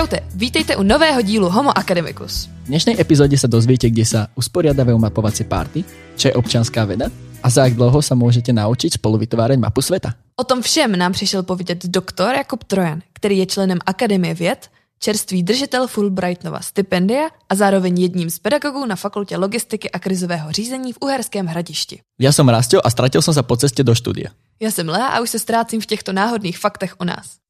[0.00, 2.48] Čaute, vítejte u nového dílu Homo Academicus.
[2.64, 5.84] V dnešnej epizóde sa dozviete, kde sa usporiadajú mapovacie párty,
[6.16, 7.12] čo je občanská veda
[7.44, 10.16] a za jak dlouho sa môžete naučiť spolu vytvárať mapu sveta.
[10.40, 14.72] O tom všem nám přišel povědět doktor Jakub Trojan, který je členem Akademie věd,
[15.04, 20.96] čerstvý držitel Fulbrightova stipendia a zároveň jedním z pedagogů na Fakultě logistiky a krizového řízení
[20.96, 22.00] v Uherském hradišti.
[22.16, 24.32] Ja som Rastio a stratil som sa po ceste do štúdia.
[24.60, 27.40] Já jsem Lea a už se ztrácím v těchto náhodných faktech o nás.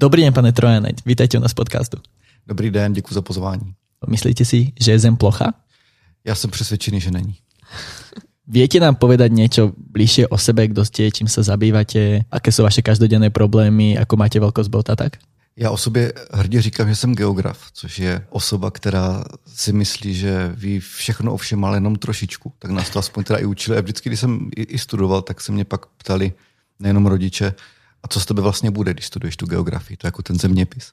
[0.00, 2.00] Dobrý deň, pane Trojaneď, vítajte u nás v podcastu.
[2.46, 3.74] Dobrý den, děkuji za pozvání.
[4.08, 5.52] Myslíte si, že je Zem plocha?
[6.24, 7.36] Já jsem přesvědčený, že není.
[8.48, 12.80] Viete nám povedať niečo bližšie o sebe, kdo ste, čím sa zabývate, aké sú vaše
[12.80, 15.20] každodenné problémy, ako máte veľkosť bota, tak?
[15.56, 20.52] Já o sobě hrdě říkám, že jsem geograf, což je osoba, která si myslí, že
[20.56, 22.52] ví všechno o všem, ale jenom trošičku.
[22.58, 23.76] Tak nás to aspoň teda i učili.
[23.76, 26.32] A vždycky, když jsem i studoval, tak se mě pak ptali
[26.80, 27.54] nejenom rodiče,
[28.02, 30.92] a co z tebe vlastně bude, když studuješ tu geografii, to je jako ten zeměpis.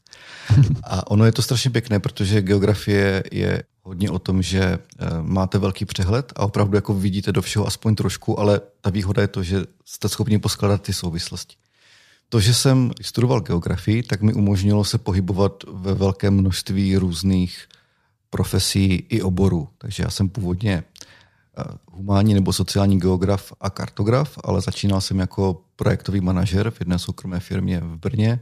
[0.84, 4.80] A ono je to strašně pěkné, protože geografie je hodně o tom, že eh,
[5.22, 9.28] máte velký přehled a opravdu jako vidíte do všeho aspoň trošku, ale ta výhoda je
[9.28, 11.56] to, že jste schopni poskládat ty souvislosti.
[12.30, 17.68] To, že jsem studoval geografii, tak mi umožnilo se pohybovat ve velkém množství různých
[18.30, 19.70] profesí i oborů.
[19.78, 20.84] Takže já jsem původně
[21.92, 27.40] humánní nebo sociální geograf a kartograf, ale začínal jsem jako projektový manažer v jedné soukromé
[27.40, 28.40] firmě v Brně.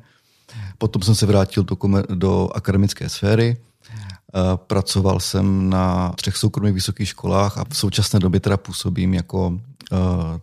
[0.77, 1.77] Potom jsem se vrátil do,
[2.15, 8.39] do akademické sféry, eh, Pracoval jsem na třech soukromých vysokých školách a v současné době
[8.39, 9.59] teda působím jako
[9.91, 9.97] eh,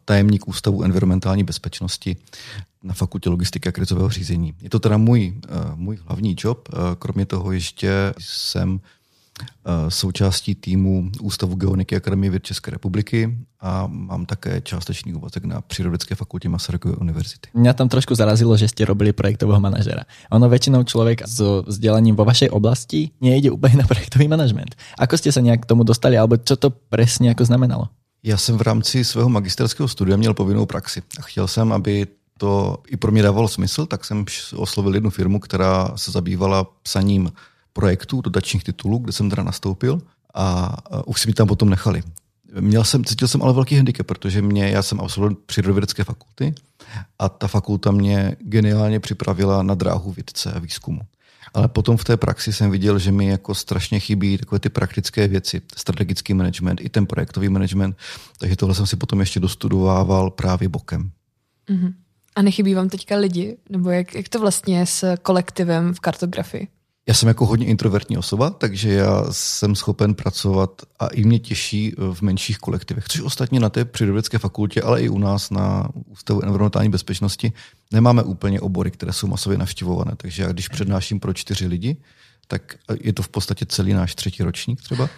[0.04, 2.16] tajemník Ústavu environmentální bezpečnosti
[2.82, 4.54] na fakultě logistiky a krizového řízení.
[4.60, 6.68] Je to teda můj, eh, můj hlavní job.
[6.98, 8.80] Kromě toho ještě jsem
[9.88, 16.14] součástí týmu Ústavu geoniky Akademie věd České republiky a mám také částečný úvazek na Přírodovědecké
[16.14, 17.48] fakultě Masarykovy univerzity.
[17.54, 20.02] Mě tam trošku zarazilo, že jste robili projektového manažera.
[20.30, 24.74] Ono většinou člověk s vzdělaním vo vašej oblasti nejde úplně na projektový management.
[24.98, 27.88] Ako jste se nějak k tomu dostali, alebo co to přesně jako znamenalo?
[28.22, 32.06] Já jsem v rámci svého magisterského studia měl povinnou praxi a chtěl jsem, aby
[32.38, 34.24] to i pro mě dávalo smysl, tak jsem
[34.56, 37.32] oslovil jednu firmu, která se zabývala psaním
[37.72, 40.02] projektů, dotačních titulů, kde jsem teda nastoupil
[40.34, 42.02] a už si mi tam potom nechali.
[42.60, 46.54] Měl jsem, cítil jsem ale velký handicap, protože mě, já jsem absolvoval přírodovědecké fakulty
[47.18, 51.00] a ta fakulta mě geniálně připravila na dráhu vědce a výzkumu.
[51.54, 55.28] Ale potom v té praxi jsem viděl, že mi jako strašně chybí takové ty praktické
[55.28, 57.96] věci, strategický management, i ten projektový management,
[58.38, 61.10] takže tohle jsem si potom ještě dostudovával právě bokem.
[61.68, 61.94] Mm-hmm.
[62.36, 63.56] A nechybí vám teďka lidi?
[63.70, 66.68] Nebo jak, jak to vlastně je s kolektivem v kartografii?
[67.08, 71.94] Já jsem jako hodně introvertní osoba, takže já jsem schopen pracovat a i mě těší
[72.12, 76.42] v menších kolektivech, což ostatně na té přírodovědské fakultě, ale i u nás na Ústavu
[76.42, 77.52] environmentální bezpečnosti
[77.92, 80.12] nemáme úplně obory, které jsou masově navštěvované.
[80.16, 81.96] Takže já když přednáším pro čtyři lidi,
[82.48, 85.08] tak je to v podstatě celý náš třetí ročník třeba.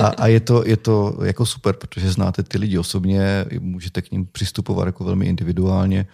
[0.00, 4.10] A, a je, to, je to jako super, protože znáte ty lidi osobně, můžete k
[4.10, 6.06] ním přistupovat jako velmi individuálně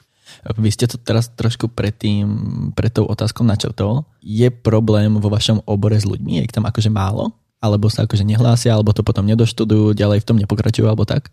[0.58, 2.26] vy ste to teraz trošku predtým,
[2.74, 4.06] pred tou otázkou načrtol.
[4.22, 6.40] Je problém vo vašom obore s ľuďmi?
[6.40, 7.34] Je ich tam akože málo?
[7.62, 11.32] Alebo sa akože nehlásia, alebo to potom nedoštudujú, ďalej v tom nepokračujú, alebo tak?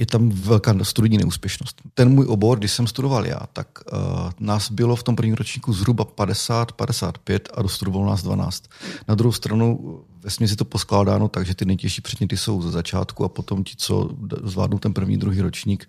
[0.00, 1.80] Je tam velká studijní neúspěšnost.
[1.94, 3.98] Ten můj obor, když jsem studoval já, tak uh,
[4.40, 8.64] nás bylo v tom prvním ročníku zhruba 50, 55 a dostudoval nás 12.
[9.08, 13.24] Na druhou stranu ve směsi to poskládáno tak, že ty nejtěžší předměty jsou ze začátku
[13.24, 14.10] a potom ti, co
[14.44, 15.88] zvládnou ten první, druhý ročník,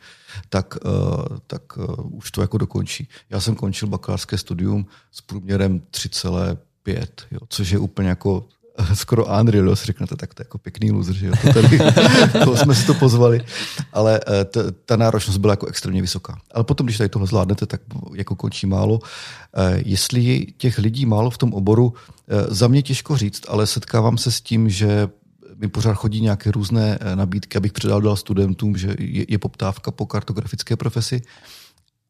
[0.50, 3.08] tak, uh, tak uh, už to jako dokončí.
[3.30, 8.48] Já jsem končil bakalářské studium s průměrem 3,5, jo, což je úplně jako
[8.94, 11.80] skoro Unreal, jo, si řeknete, tak to je jako pěkný loser, že jo, to tady,
[12.46, 13.42] to jsme si to pozvali,
[13.94, 16.38] ale eh, ta, ta náročnost byla jako extrémně vysoká.
[16.52, 17.82] Ale potom, když tady tohle zvládnete, tak
[18.14, 19.00] jako končí málo.
[19.56, 21.94] Eh, jestli těch lidí málo v tom oboru,
[22.28, 25.09] eh, za mě těžko říct, ale setkávám se s tím, že
[25.58, 30.06] mi pořád chodí nějaké různé nabídky, abych předal dal studentům, že je, je poptávka po
[30.06, 31.22] kartografické profesi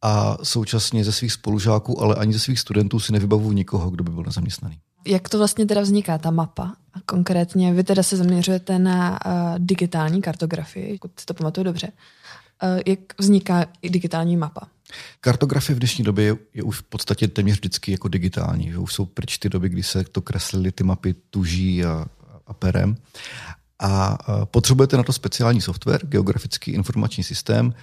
[0.01, 4.11] a současně ze svých spolužáků, ale ani ze svých studentů si nevybavuju nikoho, kdo by
[4.11, 4.79] byl nezaměstnaný.
[5.05, 6.73] Jak to vlastně teda vzniká, ta mapa?
[6.93, 11.87] A konkrétně vy teda se zaměřujete na uh, digitální kartografii, pokud si to pamatuju dobře.
[11.87, 14.67] Uh, jak vzniká i digitální mapa?
[15.21, 18.71] Kartografie v dnešní době je, je už v podstatě téměř vždycky jako digitální.
[18.71, 22.05] Že už jsou pryč ty doby, kdy se to kreslily ty mapy tuží a,
[22.47, 22.97] a perem.
[23.79, 27.73] A potřebujete na to speciální software, geografický informační systém,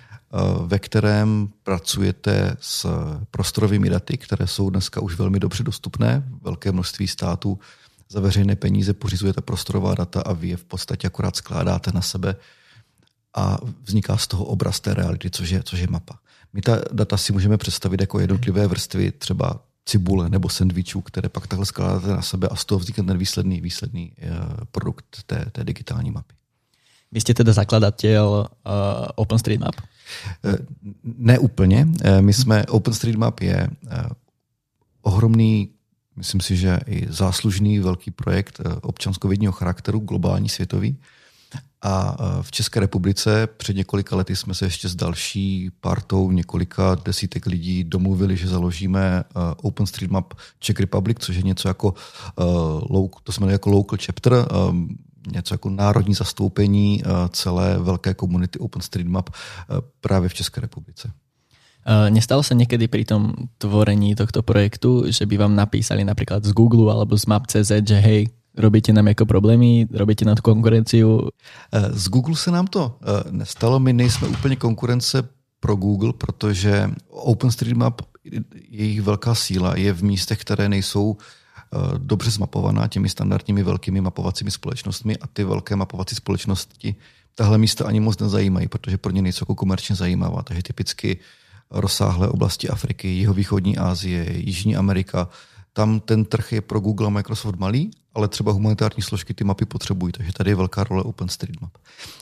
[0.66, 2.86] ve kterém pracujete s
[3.30, 6.24] prostorovými daty, které jsou dneska už velmi dobře dostupné.
[6.42, 7.58] Velké množství států
[8.08, 12.36] za veřejné peníze pořizujete prostorová data a vy je v podstatě akorát skládáte na sebe
[13.36, 16.18] a vzniká z toho obraz té reality, což je, což je mapa.
[16.52, 21.46] My ta data si můžeme představit jako jednotlivé vrstvy, třeba cibule nebo sendvičů, které pak
[21.46, 24.30] takhle skládáte na sebe a z toho vznikne ten výsledný, výsledný eh,
[24.70, 26.37] produkt té, té digitální mapy.
[27.12, 28.72] Vy jste teda zakladatel uh,
[29.14, 29.74] OpenStreetMap?
[31.04, 31.88] Ne úplně.
[32.20, 33.68] My jsme, OpenStreetMap je
[35.02, 35.68] ohromný,
[36.16, 40.96] myslím si, že i záslužný velký projekt občanskovědního charakteru, globální, světový,
[41.82, 47.46] a v České republice před několika lety jsme se ještě s další partou několika desítek
[47.46, 49.24] lidí domluvili, že založíme
[49.62, 51.94] OpenStreetMap Czech Republic, což je něco jako,
[53.22, 54.32] to jsme jako local chapter,
[55.32, 59.30] něco jako národní zastoupení celé velké komunity OpenStreetMap
[60.00, 61.10] právě v České republice.
[61.88, 66.92] Nestalo sa niekedy pri tom tvorení tohto projektu, že by vám napísali napríklad z Google
[66.92, 68.28] alebo z Map.cz, že hej,
[68.58, 69.86] Robíte nám jako problémy?
[69.92, 71.28] Robíte na tu konkurenciu?
[71.72, 73.78] Eh, z Google se nám to eh, nestalo.
[73.80, 75.22] My nejsme úplně konkurence
[75.60, 78.02] pro Google, protože OpenStreetMap,
[78.68, 81.22] jejich velká síla je v místech, které nejsou eh,
[81.98, 86.96] dobře zmapovaná těmi standardními velkými mapovacími společnostmi a ty velké mapovací společnosti
[87.34, 90.42] tahle místa ani moc nezajímají, protože pro ně nejsou jako komerčně zajímavá.
[90.42, 91.18] Takže typicky
[91.70, 95.28] rozsáhlé oblasti Afriky, jihovýchodní Asie, Jižní Amerika,
[95.72, 99.64] tam ten trh je pro Google a Microsoft malý, ale třeba humanitární složky ty mapy
[99.64, 101.72] potřebují, takže tady je velká role OpenStreetMap.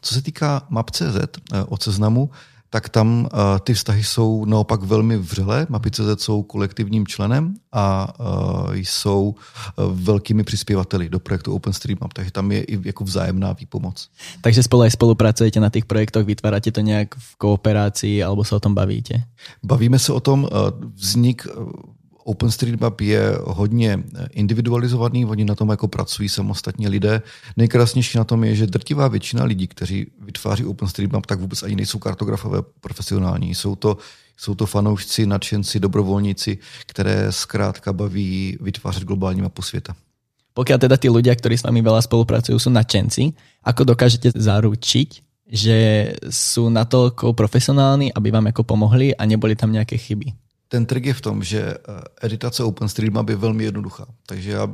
[0.01, 2.31] Co se týká Map.cz eh, od seznamu,
[2.71, 5.67] tak tam uh, ty vztahy jsou naopak velmi vřelé.
[5.69, 9.35] Mapy.cz jsou kolektivním členem a uh, jsou uh,
[9.93, 14.09] velkými přispěvateli do projektu OpenStreetMap, takže tam je i jako vzájemná výpomoc.
[14.41, 18.61] Takže spolu aj spolupracujete na těch projektech, vytváráte to nějak v kooperaci, alebo se o
[18.61, 19.23] tom bavíte?
[19.63, 20.49] Bavíme se o tom,
[20.95, 21.47] vznik
[22.27, 27.23] OpenStreetMap je hodně individualizovaný, oni na tom jako pracují samostatně lidé.
[27.57, 31.99] Nejkrásnější na tom je, že drtivá většina lidí, kteří vytváří OpenStreetMap, tak vůbec ani nejsou
[31.99, 33.55] kartografové profesionální.
[33.55, 33.97] Jsou to,
[34.37, 39.95] jsou to fanoušci, nadšenci, dobrovolníci, které zkrátka baví vytvářet globální mapu světa.
[40.55, 45.23] Pokud teda ty lidé, kteří s vámi veľa spolupracují, jsou nadšenci, ako dokážete zaručiť,
[45.53, 50.46] že jsou natoľko profesionální, aby vám jako pomohli a neboli tam nějaké chyby?
[50.69, 51.77] Ten trik je v tom, že eh,
[52.27, 54.07] editace OpenStreetMap je velmi jednoduchá.
[54.27, 54.69] Takže já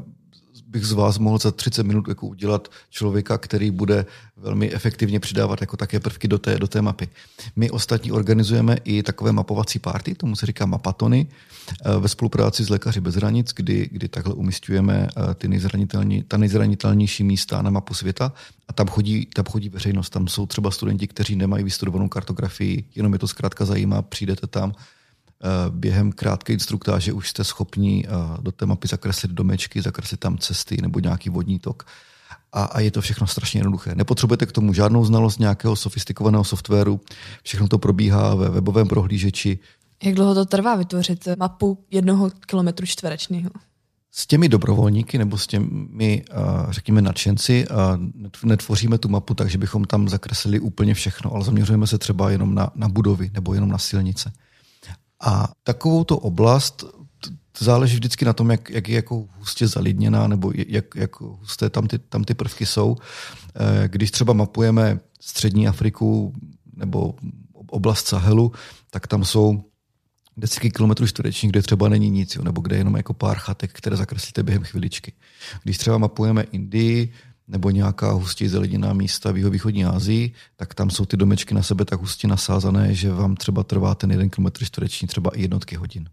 [0.72, 4.06] bych z vás mohl za 30 minut jako udělat člověka, který bude
[4.36, 7.08] velmi efektivně přidávat jako také prvky do té, do té mapy.
[7.56, 12.68] My ostatní organizujeme i takové mapovací party, tomu se říká mapatony, eh, ve spolupráci s
[12.68, 17.94] Lékaři bez hranic, kdy, kdy takhle umistujeme eh, ty nejzranitelní, ta nejzranitelnější místa na mapu
[17.94, 18.32] světa
[18.68, 20.10] a tam chodí, tam chodí veřejnost.
[20.10, 24.72] Tam jsou třeba studenti, kteří nemají vystudovanou kartografii, jenom je to zkrátka zajímá, přijdete tam,
[25.70, 28.10] během krátké instruktáže už jste schopni eh,
[28.40, 31.86] do té mapy zakreslit domečky, zakreslit tam cesty nebo nějaký vodní tok.
[32.52, 33.94] A, a je to všechno strašně jednoduché.
[33.94, 37.00] Nepotřebujete k tomu žádnou znalost nějakého sofistikovaného softwaru,
[37.42, 39.58] všechno to probíhá ve webovém prohlížeči.
[40.02, 43.50] Jak dlouho to trvá vytvořit mapu jednoho kilometru čtverečného?
[44.10, 46.34] S těmi dobrovolníky nebo s těmi, eh,
[46.70, 47.66] řekněme, nadšenci
[48.44, 52.54] netvoříme tu mapu tak, že bychom tam zakreslili úplně všechno, ale zaměřujeme se třeba jenom
[52.54, 54.32] na, na budovy nebo jenom na silnice.
[55.22, 56.84] A takovou to oblast
[57.58, 61.86] záleží vždycky na tom, jak, jak je jako hustě zalidněná nebo jak, jak husté tam
[61.86, 62.96] ty, tam ty prvky jsou.
[63.54, 66.32] Eh, když třeba mapujeme střední Afriku
[66.76, 67.14] nebo
[67.66, 68.52] oblast Sahelu,
[68.90, 69.64] tak tam jsou
[70.36, 73.72] desítky kilometrů čtverečních, kde třeba není nic, jo, nebo kde je jenom jako pár chatek,
[73.72, 75.12] které zakreslíte během chviličky.
[75.62, 77.12] Když třeba mapujeme Indii,
[77.48, 81.84] nebo nějaká hustě zeleněná místa v jihovýchodní Asii, tak tam jsou ty domečky na sebe
[81.84, 86.08] tak hustě nasázané, že vám třeba trvá ten jeden kilometr čtvereční třeba i jednotky hodin.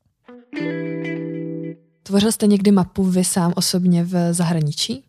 [2.03, 5.03] Tvořil jste někdy mapu vy sám osobně v zahraničí?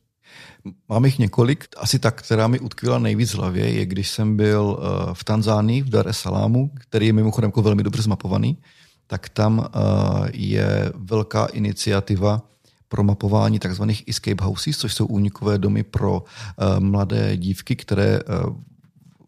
[0.89, 1.65] Mám jich několik.
[1.77, 5.83] Asi ta, která mi utkvěla nejvíc v hlavě, je když jsem byl eh, v Tanzánii,
[5.83, 8.59] v Dar es Salamu, který je mimochodem jako velmi dobře zmapovaný,
[9.07, 12.43] tak tam eh, je velká iniciativa
[12.91, 13.83] pro mapování tzv.
[14.09, 18.57] escape houses, což jsou únikové domy pro uh, mladé dívky, které uh,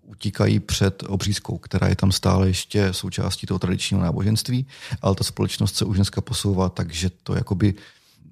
[0.07, 4.67] utíkají před obřízkou, která je tam stále ještě součástí toho tradičního náboženství,
[5.03, 7.75] ale ta společnost se už dneska posouvá takže to jakoby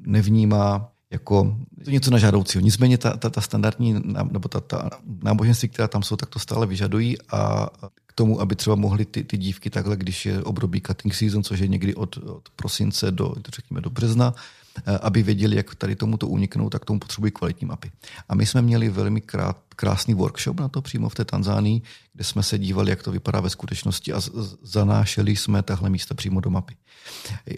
[0.01, 2.63] nevnímá jako to něco nežádoucího.
[2.63, 4.91] Nicméně ta, ta, ta standardní nebo ta, ta
[5.23, 7.69] náboženství, která tam jsou, tak to stále vyžadují a
[8.07, 11.61] k tomu, aby třeba mohly ty, ty dívky takhle, když je období cutting season, což
[11.61, 14.60] je někdy od, od prosince do, řekněme, do března, Eh,
[15.01, 17.91] aby věděli, jak tady tomuto uniknout, tak tomu potřebují kvalitní mapy.
[18.29, 22.25] A my jsme měli velmi krát, krásný workshop na to přímo v té Tanzánii, kde
[22.25, 24.21] jsme se dívali, jak to vypadá ve skutečnosti a
[24.63, 26.77] zanášeli jsme tahle místa přímo do mapy.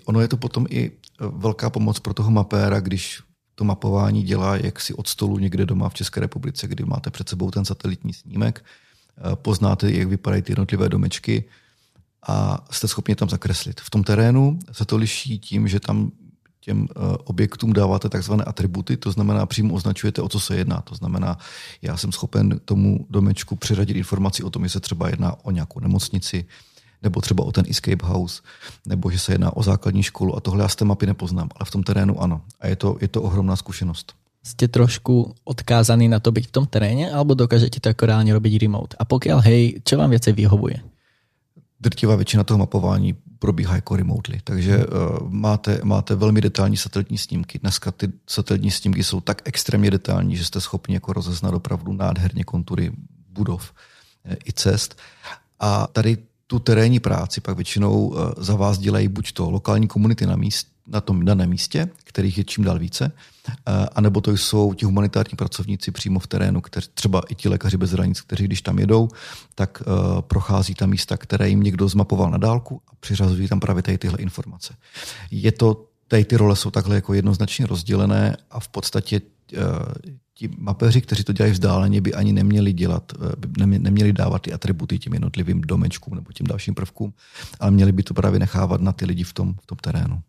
[0.04, 3.22] Ono je to potom i eh, velká pomoc pro toho mapéra, když
[3.54, 7.50] to mapování dělá jaksi od stolu někde doma v České republice, kdy máte před sebou
[7.50, 8.64] ten satelitní snímek
[9.34, 11.44] poznáte, jak vypadají ty jednotlivé domečky
[12.28, 13.80] a jste schopni tam zakreslit.
[13.80, 16.12] V tom terénu se to liší tím, že tam
[16.64, 16.88] těm
[17.24, 20.80] objektům dáváte takzvané atributy, to znamená přímo označujete, o co se jedná.
[20.80, 21.38] To znamená,
[21.82, 25.80] já jsem schopen tomu domečku přiřadit informaci o tom, že se třeba jedná o nějakou
[25.80, 26.44] nemocnici,
[27.02, 28.42] nebo třeba o ten escape house,
[28.86, 31.66] nebo že se jedná o základní školu a tohle já z té mapy nepoznám, ale
[31.66, 32.40] v tom terénu ano.
[32.60, 34.12] A je to, je to ohromná zkušenost.
[34.42, 38.96] Jste trošku odkázaný na to být v tom teréně, alebo dokážete to reálně robiť remote?
[38.98, 40.76] A pokud hej, co vám věci vyhovuje?
[41.82, 44.40] Drtivá většina toho mapování probíhá jako remotely.
[44.44, 47.58] Takže uh, máte, máte velmi detailní satelitní snímky.
[47.58, 52.44] Dneska ty satelitní snímky jsou tak extrémně detailní, že jste schopni jako rozeznat opravdu nádherně
[52.44, 52.92] kontury
[53.28, 53.72] budov
[54.24, 54.98] e, i cest.
[55.60, 56.18] A tady
[56.52, 60.68] tu terénní práci pak většinou eh, za vás dělají buď to lokální komunity na, míst,
[60.86, 63.12] na tom daném místě, kterých je čím dál více,
[63.92, 67.90] anebo to jsou ti humanitární pracovníci přímo v terénu, kteří, třeba i ti lékaři bez
[67.90, 69.08] hranic, kteří když tam jedou,
[69.54, 73.82] tak uh, prochází tam místa, které jim někdo zmapoval na dálku a přiřazují tam právě
[73.82, 74.74] tady tyhle informace.
[75.30, 79.58] Je to, tady ty role jsou takhle jako jednoznačně rozdělené a v podstatě uh,
[80.34, 84.98] ti mapeři, kteří to dělají vzdáleně, by ani neměli dělat, by neměli dávat ty atributy
[84.98, 87.12] těm jednotlivým domečkům nebo těm dalším prvkům,
[87.60, 90.22] ale měli by to právě nechávat na ty lidi v tom, v tom terénu.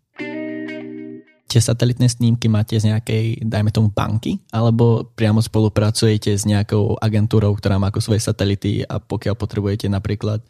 [1.54, 7.54] Tie satelitné snímky máte z nějaké, dajme tomu, banky, alebo priamo spolupracujete s nějakou agenturou,
[7.56, 10.42] která má jako svoje satelity a pokud potřebujete například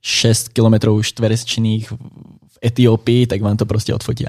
[0.00, 1.92] 6 km čtverečných
[2.48, 4.24] v Etiópii, tak vám to prostě odfotí.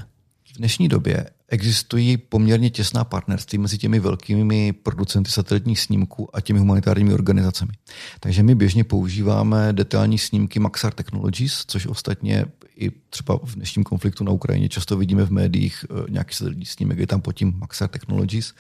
[0.57, 6.59] V dnešní době existují poměrně těsná partnerství mezi těmi velkými producenty satelitních snímků a těmi
[6.59, 7.71] humanitárními organizacemi.
[8.19, 12.45] Takže my běžně používáme detailní snímky Maxar Technologies, což ostatně
[12.75, 16.97] i třeba v dnešním konfliktu na Ukrajině často vidíme v médiích eh, nějaký satelitní snímek,
[16.97, 18.53] je tam pod tím Maxar Technologies.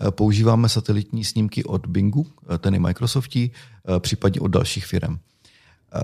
[0.00, 3.50] Eh, používáme satelitní snímky od Bingu, eh, ten je Microsoftí,
[4.00, 5.18] případně od dalších firm.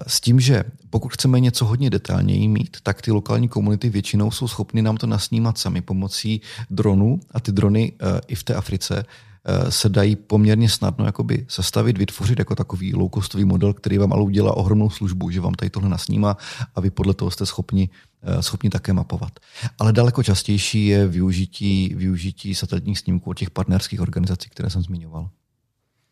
[0.06, 4.48] S tím, že pokud chceme něco hodně detailněji mít, tak ty lokální komunity většinou jsou
[4.48, 9.04] schopny nám to nasnímat sami pomocí dronů a ty drony eh, i v té Africe
[9.44, 13.10] eh, se dají poměrně snadno jakoby sestavit, vytvořit jako takový low
[13.44, 16.36] model, který vám ale udělá ohromnou službu, že vám tady tohle nasnímá
[16.74, 17.88] a vy podle toho jste schopni,
[18.22, 19.40] eh, schopni také mapovat.
[19.78, 25.30] Ale daleko častější je využití, využití satelitních snímků od těch partnerských organizací, které jsem zmiňoval.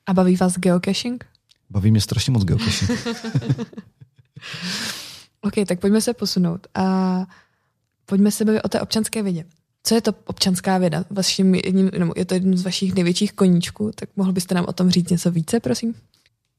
[0.06, 1.31] A baví vás geocaching?
[1.72, 2.90] Baví mě strašně moc geocaching.
[5.40, 6.66] OK, tak pojďme se posunout.
[6.74, 7.26] A
[8.06, 9.44] pojďme se bavit o té občanské vědě.
[9.82, 11.04] Co je to občanská věda?
[11.10, 14.72] Vaším jedním, no, je to jedním z vašich největších koníčků, tak mohl byste nám o
[14.72, 15.94] tom říct něco více, prosím?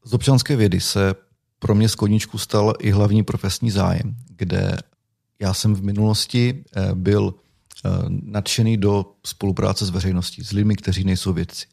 [0.03, 1.15] Z občanské vědy se
[1.59, 4.77] pro mě z koníčku stal i hlavní profesní zájem, kde
[5.39, 7.33] já jsem v minulosti eh, byl
[7.85, 11.65] eh, nadšený do spolupráce s veřejností, s lidmi, kteří nejsou vědci.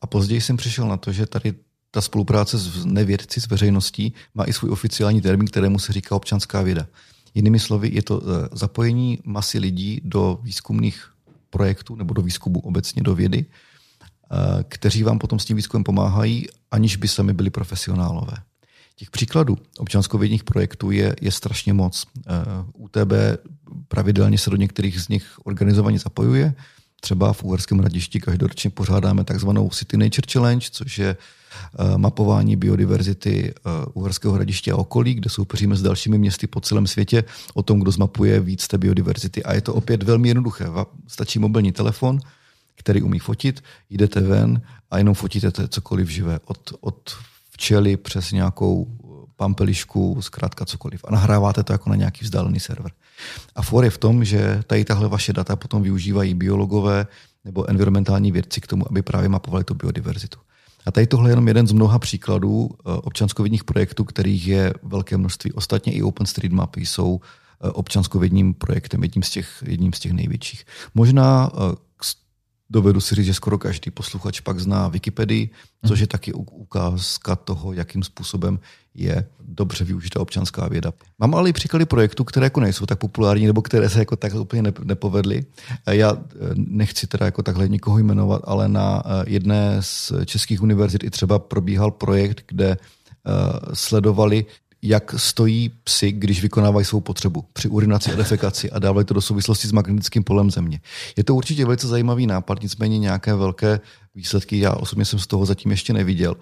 [0.00, 1.54] A později jsem přišel na to, že tady
[1.90, 6.62] ta spolupráce s nevědci, s veřejností, má i svůj oficiální termín, kterému se říká občanská
[6.62, 6.86] věda.
[7.34, 11.10] Jinými slovy, je to eh, zapojení masy lidí do výzkumných
[11.50, 16.46] projektů nebo do výzkumu obecně do vědy, eh, kteří vám potom s tím výzkumem pomáhají,
[16.70, 18.36] aniž by sami byli profesionálové.
[18.96, 22.06] Těch příkladů občanskovědních projektů je, je strašně moc.
[22.72, 23.38] UTB eh,
[23.88, 26.54] pravidelně se do některých z nich organizovaně zapojuje.
[27.00, 31.16] Třeba v Uherském radišti každoročně pořádáme takzvanou City Nature Challenge, což je
[31.78, 36.86] Eh, mapování biodiverzity eh, Uherského hradiště a okolí, kde soupeříme s dalšími městy po celém
[36.86, 37.24] světě
[37.54, 39.42] o tom, kdo zmapuje víc té biodiverzity.
[39.42, 40.66] A je to opět velmi jednoduché.
[41.06, 42.20] Stačí mobilní telefon,
[42.76, 46.40] který umí fotit, jdete ven a jenom fotíte cokoliv živé.
[46.44, 47.16] Od, od
[47.50, 48.86] včely přes nějakou
[49.36, 51.04] pampelišku, zkrátka cokoliv.
[51.04, 52.92] A nahráváte to jako na nějaký vzdálený server.
[53.54, 57.06] A for je v tom, že tady tahle vaše data potom využívají biologové
[57.44, 60.38] nebo environmentální vědci k tomu, aby právě mapovali tu biodiverzitu.
[60.86, 65.16] A tady tohle je jenom jeden z mnoha příkladů eh, občanskovědních projektů, kterých je velké
[65.16, 65.52] množství.
[65.52, 70.64] Ostatně i OpenStreetMap jsou eh, občanskovědním projektem, jedním z těch, jedním z těch největších.
[70.94, 71.85] Možná eh,
[72.70, 75.50] dovedu si říct, že skoro každý posluchač pak zná Wikipedii,
[75.86, 78.58] což je taky ukázka toho, jakým způsobem
[78.94, 80.92] je dobře využitá občanská věda.
[81.18, 84.40] Mám ale i příklady projektů, které jako nejsou tak populární, nebo které se jako takhle
[84.40, 85.44] úplně nepovedly.
[85.86, 91.04] Já eh, nechci teda jako takhle nikoho jmenovat, ale na eh, jedné z českých univerzit
[91.04, 92.76] i třeba probíhal projekt, kde
[93.72, 94.46] sledovali
[94.82, 99.20] jak stojí psy, když vykonávají svou potřebu při urinaci a defekaci a dávají to do
[99.20, 100.80] souvislosti s magnetickým polem země.
[101.16, 103.80] Je to určitě velice zajímavý nápad, nicméně nějaké velké
[104.14, 106.36] výsledky já osobně jsem z toho zatím ještě neviděl,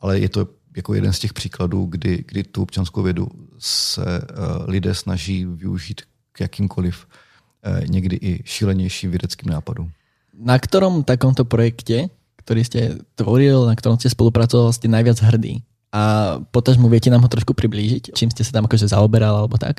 [0.00, 3.28] ale je to jako jeden z těch příkladů, kdy, kdy tu občanskou vědu
[3.58, 6.00] se uh, lidé snaží využít
[6.32, 9.90] k jakýmkoliv uh, někdy i šílenějším vědeckým nápadům.
[10.38, 15.62] Na kterém takomto projektě, který jste tvoril, na kterém jste spolupracoval, jste nejvíc hrdý?
[15.92, 19.76] A potažmu viete nám ho trošku přiblížit, čím jste se tam jakože zaoberal alebo tak?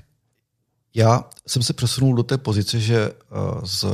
[0.96, 3.12] Já jsem se přesunul do té pozice, že
[3.64, 3.86] z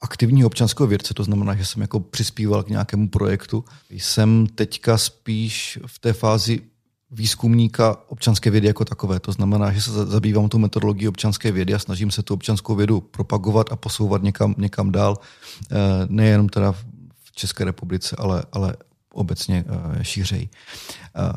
[0.00, 3.64] aktivního občanského vědce, to znamená, že jsem jako přispíval k nějakému projektu.
[3.90, 6.60] Jsem teďka spíš v té fázi
[7.10, 9.20] výzkumníka občanské vědy jako takové.
[9.20, 13.00] To znamená, že se zabývám tu metodologií občanské vědy a snažím se tu občanskou vědu
[13.00, 15.18] propagovat a posouvat někam, někam dál.
[15.70, 15.76] Eh,
[16.08, 18.76] nejenom teda v České republice, ale, ale
[19.12, 20.48] obecně eh, šířej.
[21.16, 21.32] Eh,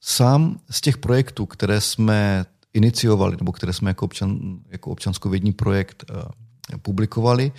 [0.00, 6.04] sám z těch projektů, které jsme iniciovali, nebo které jsme jako, občan, jako občanskovědní projekt
[6.82, 7.52] publikovali,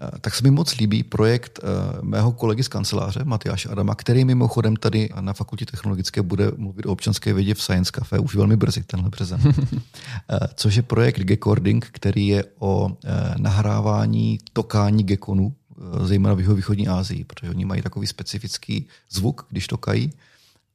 [0.00, 1.60] Eh, tak se mi moc líbí projekt
[2.02, 6.92] mého kolegy z kanceláře, Matyáše Adama, který mimochodem tady na Fakultě technologické bude mluvit o
[6.92, 9.40] občanské vědě v Science Cafe už velmi brzy, tenhle březen.
[10.54, 12.96] Což je projekt Gecording, který je o
[13.36, 15.54] nahrávání tokání gekonů,
[16.04, 20.12] zejména v východní Asii, protože oni mají takový specifický zvuk, když tokají.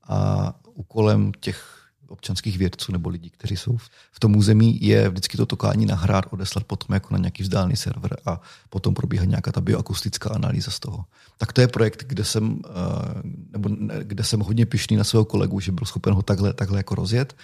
[0.08, 1.81] A úkolem těch
[2.12, 3.77] občanských vědců nebo lidí, kteří jsou
[4.12, 8.18] v tom území, je vždycky to tokání nahrát, odeslat potom jako na nějaký vzdálený server
[8.25, 11.06] a potom probíhá nějaká ta bioakustická analýza z toho.
[11.38, 13.70] Tak to je projekt, kde jsem, eh, nebo
[14.03, 17.36] kde jsem hodně pišný na svého kolegu, že byl schopen ho takhle, takhle jako rozjet.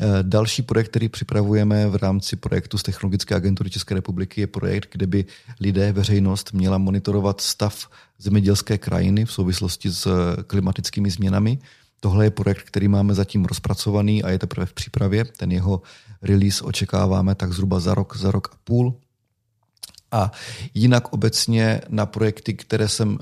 [0.00, 4.88] Eh, další projekt, který připravujeme v rámci projektu z Technologické agentury České republiky, je projekt,
[4.92, 5.24] kde by
[5.60, 10.08] lidé, veřejnost měla monitorovat stav zemědělské krajiny v souvislosti s
[10.46, 11.58] klimatickými změnami
[12.00, 15.24] Tohle je projekt, který máme zatím rozpracovaný a je teprve v přípravě.
[15.24, 15.82] Ten jeho
[16.22, 18.94] release očekáváme tak zhruba za rok, za rok a půl.
[20.12, 20.32] A
[20.74, 23.18] jinak obecně na projekty, které jsem uh,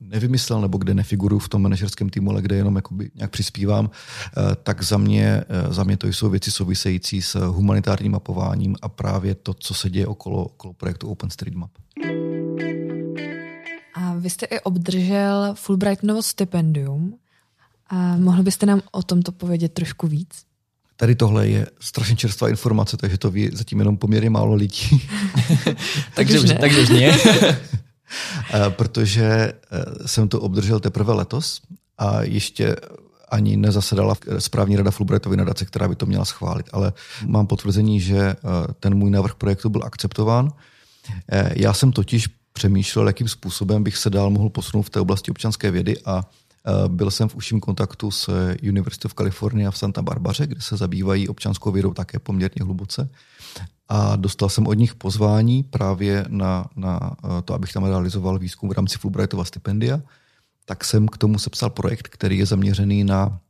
[0.00, 2.80] nevymyslel nebo kde nefiguruju v tom manažerském týmu, ale kde jenom
[3.14, 3.90] nějak přispívám, uh,
[4.62, 9.34] tak za mě, uh, za mě to jsou věci související s humanitárním mapováním a právě
[9.34, 11.70] to, co se děje okolo, okolo projektu OpenStreetMap.
[13.94, 17.18] A vy jste i obdržel Fulbrightovo stipendium.
[17.88, 20.28] A mohl byste nám o tomto povědět trošku víc?
[20.96, 25.02] Tady tohle je strašně čerstvá informace, takže to ví zatím jenom poměrně málo lidí.
[26.14, 27.18] takže, už, takže už ne.
[28.54, 31.60] Eh, protože eh, jsem to obdržel teprve letos
[31.98, 32.76] a ještě
[33.28, 36.66] ani nezasedala správní rada Fulbrightovy nadace, která by to měla schválit.
[36.72, 36.92] Ale
[37.26, 38.36] mám potvrzení, že eh,
[38.80, 40.52] ten můj návrh projektu byl akceptován.
[41.54, 45.70] Já jsem totiž přemýšlel, jakým způsobem bych se dál mohl posunout v té oblasti občanské
[45.70, 46.24] vědy a
[46.88, 51.28] byl jsem v užším kontaktu s University of California v Santa Barbaře, kde se zabývají
[51.28, 53.10] občanskou vědou také poměrně hluboce.
[53.88, 58.68] A dostal jsem od nich pozvání právě na, na eh, to, abych tam realizoval výzkum
[58.68, 60.00] v rámci Fulbrightova stipendia.
[60.64, 63.40] Tak jsem k tomu sepsal projekt, který je zaměřený na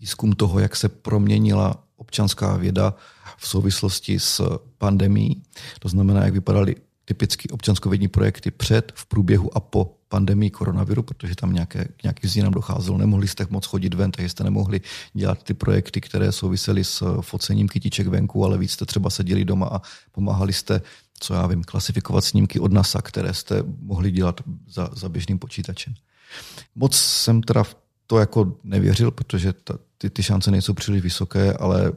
[0.00, 2.94] výzkum toho, jak se proměnila občanská věda
[3.36, 5.42] v souvislosti s pandemí.
[5.78, 11.34] To znamená, jak vypadaly typicky občanskovědní projekty před, v průběhu a po pandemii koronaviru, protože
[11.34, 12.98] tam nějaké, nějaký změnám docházelo.
[12.98, 14.80] Nemohli jste moc chodit ven, takže jste nemohli
[15.12, 19.66] dělat ty projekty, které souvisely s focením kytiček venku, ale víc jste třeba seděli doma
[19.66, 19.80] a
[20.12, 20.82] pomáhali jste,
[21.20, 25.94] co já vím, klasifikovat snímky od NASA, které jste mohli dělat za, za běžným počítačem.
[26.74, 27.76] Moc jsem teda v
[28.10, 31.92] to jako nevěřil, protože ta, ty, ty šance nejsou příliš vysoké, ale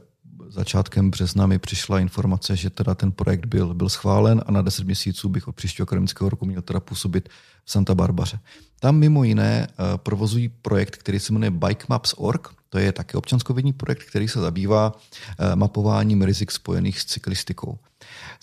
[0.54, 4.86] začátkem března mi přišla informace, že teda ten projekt byl, byl schválen a na 10
[4.86, 7.28] měsíců bych od příštího akademického roku měl teda působit
[7.64, 8.38] v Santa Barbaře.
[8.80, 12.48] Tam mimo jiné eh, provozují projekt, který se jmenuje Bikemaps.org.
[12.68, 14.92] To je také občanskovědní projekt, který se zabývá
[15.38, 17.78] eh, mapováním rizik spojených s cyklistikou.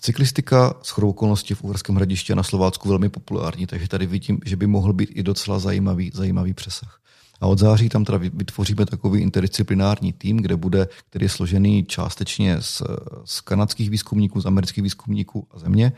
[0.01, 4.55] Cyklistika s chodou okolností v Uherském hradišti na Slovácku velmi populární, takže tady vidím, že
[4.55, 7.01] by mohl být i docela zajímavý, zajímavý přesah.
[7.41, 12.61] A od září tam teda vytvoříme takový interdisciplinární tým, kde bude, který je složený částečně
[12.61, 12.81] z,
[13.25, 15.91] z kanadských výzkumníků, z amerických výzkumníků a země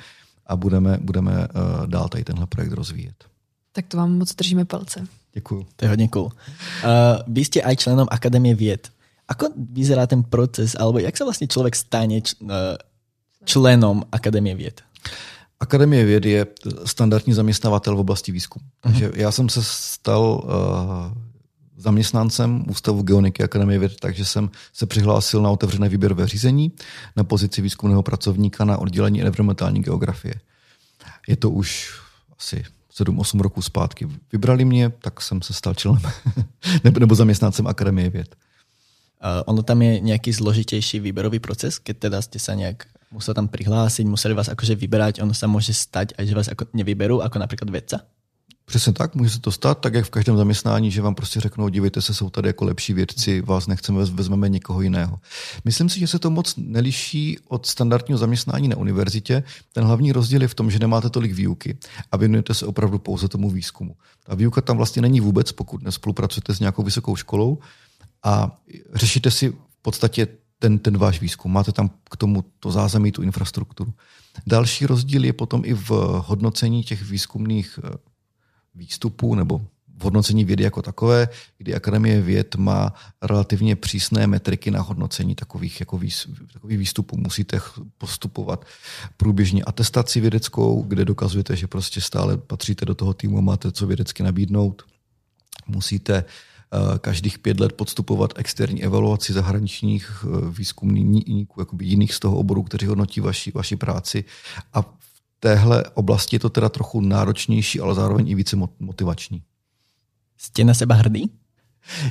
[0.47, 3.15] a budeme, budeme uh, dál tady tenhle projekt rozvíjet.
[3.71, 5.07] Tak to vám moc držíme palce.
[5.33, 5.65] Děkuji.
[5.75, 6.25] To je hodně cool.
[6.25, 6.31] Uh,
[7.27, 8.89] vy jste aj členom Akademie věd.
[9.27, 12.49] Ako vyzerá ten proces, alebo jak se vlastně člověk stane č, uh,
[13.45, 14.81] členom Akademie věd?
[15.59, 16.47] Akademie věd je
[16.85, 18.65] standardní zaměstnavatel v oblasti výzkumu.
[18.79, 21.32] Takže já jsem se stal uh,
[21.83, 26.71] zaměstnancem Ústavu geoniky Akademie věd, takže jsem se přihlásil na otevřené výběrové řízení
[27.15, 30.33] na pozici výzkumného pracovníka na oddělení environmentální geografie.
[31.27, 31.93] Je to už
[32.39, 32.63] asi
[32.99, 34.07] 7-8 roků zpátky.
[34.31, 36.01] Vybrali mě, tak jsem se stal členem
[36.83, 38.35] nebo, zaměstnancem Akademie věd.
[39.45, 44.03] Ono tam je nějaký zložitější výběrový proces, keď teda jste se nějak museli tam přihlásit,
[44.03, 47.69] museli vás akože vyberať, ono se může stať, a že vás ako nevyberou, jako například
[47.69, 47.99] vědca?
[48.65, 51.69] Přesně tak, může se to stát, tak jak v každém zaměstnání, že vám prostě řeknou,
[51.69, 55.19] dívejte se, jsou tady jako lepší vědci, vás nechceme, vezmeme někoho jiného.
[55.65, 59.43] Myslím si, že se to moc neliší od standardního zaměstnání na univerzitě.
[59.73, 61.77] Ten hlavní rozdíl je v tom, že nemáte tolik výuky
[62.11, 63.95] a věnujete se opravdu pouze tomu výzkumu.
[64.23, 67.59] Ta výuka tam vlastně není vůbec, pokud nespolupracujete s nějakou vysokou školou,
[68.23, 68.57] a
[68.93, 70.27] řešíte si v podstatě
[70.59, 71.53] ten, ten váš výzkum.
[71.53, 73.93] Máte tam k tomu to zázemí, tu infrastrukturu.
[74.47, 75.89] Další rozdíl je potom i v
[76.25, 77.89] hodnocení těch výzkumných eh,
[78.75, 79.61] výstupů nebo
[80.03, 85.97] hodnocení vědy jako takové, kdy Akademie věd má relativně přísné metriky na hodnocení takových, jako
[85.97, 87.17] výs, takových výstupů.
[87.17, 87.59] Musíte
[87.97, 88.65] postupovat
[89.17, 94.23] průběžně atestaci vědeckou, kde dokazujete, že prostě stále patříte do toho týmu, máte co vědecky
[94.23, 94.83] nabídnout.
[95.67, 102.63] Musíte eh, každých pět let podstupovat externí evaluaci zahraničních eh, výzkumníků, jiných z toho oboru,
[102.63, 104.23] kteří hodnotí vaši, vaši práci.
[104.73, 104.93] A
[105.43, 109.43] téhle oblasti je to teda trochu náročnější, ale zároveň i více motivační.
[110.37, 111.31] Jste na seba hrdý?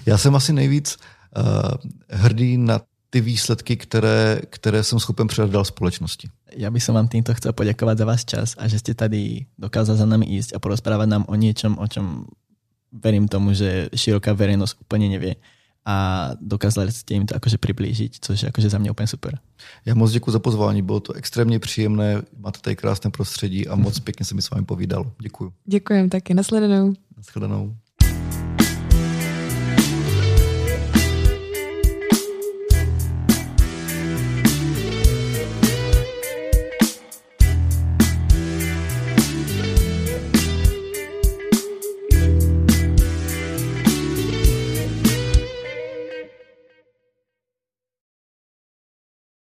[0.06, 5.64] Já jsem asi nejvíc uh, hrdý na ty výsledky, které, které jsem schopen předat dál
[5.64, 6.28] společnosti.
[6.56, 10.06] Já bych vám týmto chcel poděkovat za váš čas a že jste tady dokázali za
[10.06, 12.24] nami ísť a porozprávat nám o něčem, o čem
[12.92, 15.36] verím tomu, že široká verejnost úplně nevě
[15.84, 19.38] a dokázali jste jim to akože přiblížit, což je akože za mě úplně super.
[19.84, 23.98] Já moc děkuji za pozvání, bylo to extrémně příjemné, máte tady krásné prostředí a moc
[23.98, 25.10] pěkně se mi s vámi povídal.
[25.22, 25.52] Děkuji.
[25.64, 26.94] Děkujem taky, nasledanou.
[27.16, 27.76] Nasledanou.